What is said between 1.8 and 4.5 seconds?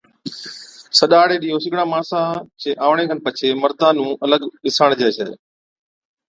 ماڻسان چي آوڻي کن پڇي مردان نُون الڳ